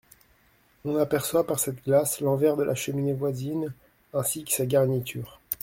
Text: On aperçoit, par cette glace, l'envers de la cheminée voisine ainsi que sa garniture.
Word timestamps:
On 0.83 0.95
aperçoit, 0.95 1.45
par 1.45 1.59
cette 1.59 1.83
glace, 1.85 2.21
l'envers 2.21 2.57
de 2.57 2.63
la 2.63 2.73
cheminée 2.73 3.13
voisine 3.13 3.71
ainsi 4.15 4.43
que 4.43 4.51
sa 4.51 4.65
garniture. 4.65 5.39